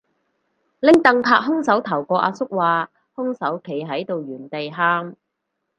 [0.79, 5.15] 拎櫈拍兇手頭個阿叔話兇手企喺度原地喊